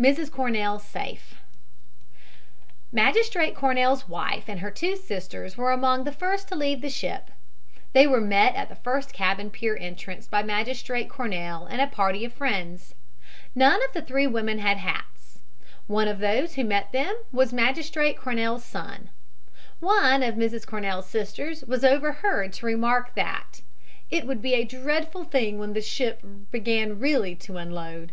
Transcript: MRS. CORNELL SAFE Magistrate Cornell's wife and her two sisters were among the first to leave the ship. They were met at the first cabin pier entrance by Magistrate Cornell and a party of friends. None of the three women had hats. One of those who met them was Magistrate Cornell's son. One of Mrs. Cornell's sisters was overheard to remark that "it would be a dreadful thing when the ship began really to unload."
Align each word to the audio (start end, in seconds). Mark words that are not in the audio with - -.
MRS. 0.00 0.28
CORNELL 0.28 0.80
SAFE 0.80 1.36
Magistrate 2.90 3.54
Cornell's 3.54 4.08
wife 4.08 4.48
and 4.48 4.58
her 4.58 4.72
two 4.72 4.96
sisters 4.96 5.56
were 5.56 5.70
among 5.70 6.02
the 6.02 6.10
first 6.10 6.48
to 6.48 6.56
leave 6.56 6.80
the 6.80 6.90
ship. 6.90 7.30
They 7.92 8.04
were 8.08 8.20
met 8.20 8.56
at 8.56 8.68
the 8.68 8.74
first 8.74 9.12
cabin 9.12 9.50
pier 9.50 9.76
entrance 9.80 10.26
by 10.26 10.42
Magistrate 10.42 11.08
Cornell 11.08 11.66
and 11.66 11.80
a 11.80 11.86
party 11.86 12.24
of 12.24 12.32
friends. 12.32 12.96
None 13.54 13.80
of 13.84 13.92
the 13.92 14.02
three 14.02 14.26
women 14.26 14.58
had 14.58 14.78
hats. 14.78 15.38
One 15.86 16.08
of 16.08 16.18
those 16.18 16.54
who 16.54 16.64
met 16.64 16.90
them 16.90 17.14
was 17.30 17.52
Magistrate 17.52 18.16
Cornell's 18.16 18.64
son. 18.64 19.10
One 19.78 20.24
of 20.24 20.34
Mrs. 20.34 20.66
Cornell's 20.66 21.08
sisters 21.08 21.62
was 21.66 21.84
overheard 21.84 22.52
to 22.54 22.66
remark 22.66 23.14
that 23.14 23.60
"it 24.10 24.26
would 24.26 24.42
be 24.42 24.54
a 24.54 24.64
dreadful 24.64 25.22
thing 25.22 25.60
when 25.60 25.72
the 25.72 25.80
ship 25.82 26.20
began 26.50 26.98
really 26.98 27.36
to 27.36 27.58
unload." 27.58 28.10